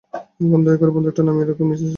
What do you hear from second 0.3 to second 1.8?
এখন, দয়া করে বন্দুক টা নামিয়ে রাখুন,